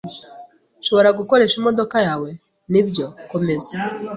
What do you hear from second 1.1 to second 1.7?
gukoresha